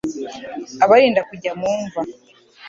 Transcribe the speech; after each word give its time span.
abarinda 0.83 1.21
kujya 1.29 1.51
mu 1.61 1.71
mva 1.83 2.01